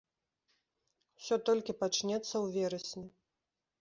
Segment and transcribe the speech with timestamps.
[1.19, 3.07] Усё толькі пачнецца ў верасні.